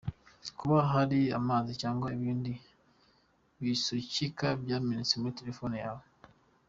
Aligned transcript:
Kuba 0.57 0.79
hari 0.91 1.19
amazi 1.39 1.71
cyangwa 1.81 2.07
ibindi 2.17 2.53
bisukika 3.61 4.47
byamenetse 4.61 5.13
muri 5.17 5.37
telefone 5.39 5.75
yawe. 5.83 6.03